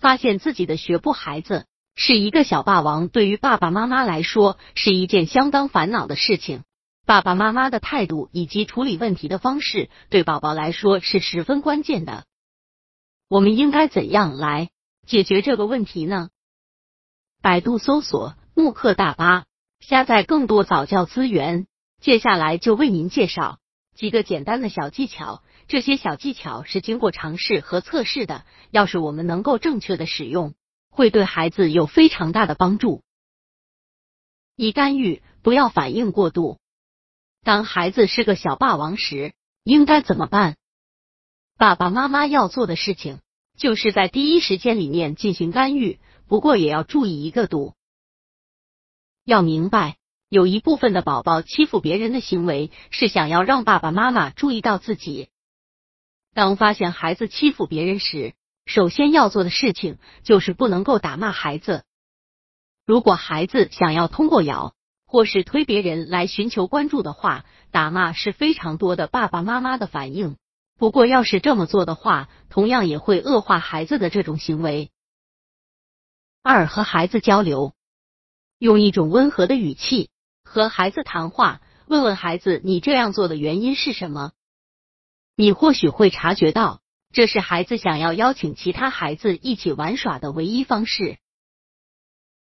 [0.00, 6.64] 发现自己的学步孩子是一个小霸王，对于爸爸妈妈来说是一件相当烦恼的事情。
[7.06, 12.24] 爸爸妈妈的态度以及处理问题的方式，对宝宝来说是十分关键的。
[13.28, 14.70] 我们应该怎样来
[15.06, 16.30] 解决这个问题呢？
[17.42, 19.44] 百度搜索慕课大巴，
[19.80, 21.66] 下载更多早教资源。
[22.00, 23.58] 接下来就为您介绍
[23.94, 25.42] 几个简单的小技巧。
[25.68, 30.54] 这些小技巧是经过尝试和测试的，要是我们能够正确的使用，
[30.88, 33.02] 会对孩子有非常大的帮助。
[34.56, 36.58] 一、干预，不要反应过度。
[37.44, 39.32] 当孩子是个小霸王时，
[39.62, 40.56] 应该怎么办？
[41.56, 43.20] 爸爸妈妈要做的事情，
[43.56, 47.74] 就是在第一时间里面进行干预，不过也要注意一个度。
[49.24, 49.98] 要明白，
[50.30, 55.28] 有一部分的宝宝欺负别人的行为，是想要让爸爸妈妈注意到自己。
[56.32, 61.82] 当发现孩子欺负别人时，首先要做的事情就是不能够打骂孩子。
[62.86, 70.36] 如果孩子想要通过咬或是推别人来寻求关注的话，打骂是非常多的爸爸妈妈的反应。
[70.78, 74.92] 不过，要是这么做的话，同样也会恶化孩子的这种行为。
[76.44, 77.74] 二、和孩子交流，
[78.58, 80.08] 用一种温和的语气
[80.50, 84.32] 和孩子谈话，问问孩子你这样做的原因是什么。
[85.36, 86.80] 你或许会察觉到，
[87.12, 91.18] 这是孩子想要邀请其他孩子一起玩耍的唯一方式。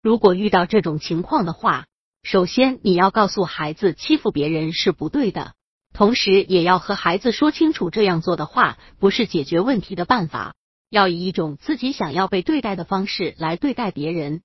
[0.00, 1.86] 如果遇到这种情况的话，
[2.22, 5.54] 首先你要告诉孩子欺负别人是不对的，
[5.92, 10.54] 同时也要和孩子说清楚这样做的话不是解决问题的办法，
[10.88, 14.44] 要以一种自己想要被对待的方式来对待别人。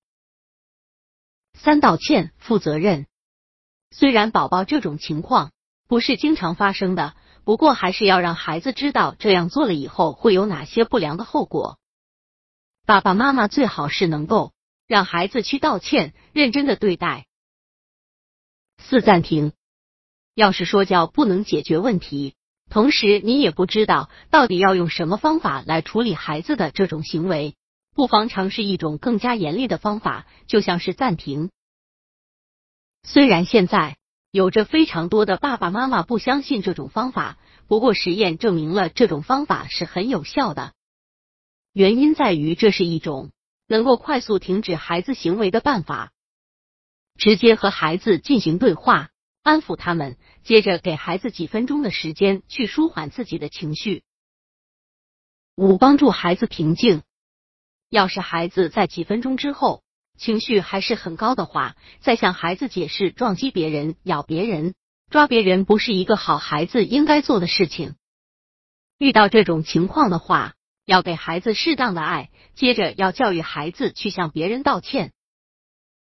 [1.53, 3.05] 三、道歉，负责任。
[3.99, 5.49] 虽然宝宝这种情况
[5.87, 7.15] 不是经常发生的。
[7.43, 11.79] 不过还是要让孩子知道这样做了以后会有哪些不良的后果。
[12.85, 14.51] 爸爸妈妈最好是能够
[14.85, 17.25] 让孩子去道歉，认真的对待。
[18.77, 19.53] 四暂停，
[20.35, 22.35] 要是说教不能解决问题，
[22.69, 27.55] 同时你也不知道到底要用什么方法来处理孩子的这种行为，
[27.95, 31.49] 不妨尝试一种更加严厉的方法，就像是暂停。
[33.07, 33.97] 虽然现在。
[34.29, 40.73] 有着非常多的爸爸妈妈不相信这种方法，不过实验证明了这种方法是很有效的。
[41.71, 43.31] 原因在于这是一种
[43.67, 46.11] 能够快速停止孩子行为的办法。
[47.17, 49.09] 直接和孩子进行对话，
[49.41, 54.03] 安抚他们，接着给孩子几分钟的时间去舒缓自己的情绪。
[55.55, 57.01] 五、帮助孩子平静。
[57.89, 59.83] 要是孩子在几分钟之后。
[60.17, 64.73] 情绪还是很高的话，再向孩子解释撞击别人、咬别人、
[65.09, 67.95] 抓别人不是一个好孩子应该做的事情。
[68.97, 75.13] 遇到这种情况的话，要给孩子适当的爱，接着要教育孩子去向别人道歉。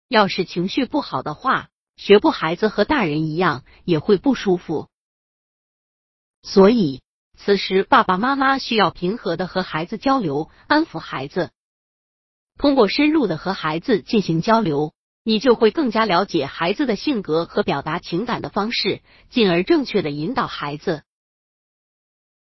[0.09, 4.89] 要是情绪不好的话，学不孩子和大人一样也会不舒服。
[6.43, 7.03] 所以，
[7.37, 11.51] 此时爸爸妈妈需要平和的和孩子交流，安抚孩子。
[12.59, 14.93] 通过深入的和孩子进行交流，
[15.25, 19.01] 你就会更加了解孩子的性格和表达情感的方式，
[19.31, 21.03] 进而正确的引导孩子。